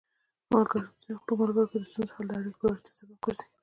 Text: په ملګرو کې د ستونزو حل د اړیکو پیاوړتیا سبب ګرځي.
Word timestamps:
په 1.27 1.31
ملګرو 1.39 1.69
کې 1.73 1.77
د 1.81 1.85
ستونزو 1.91 2.13
حل 2.15 2.25
د 2.27 2.31
اړیکو 2.39 2.59
پیاوړتیا 2.59 2.91
سبب 2.97 3.17
ګرځي. 3.25 3.45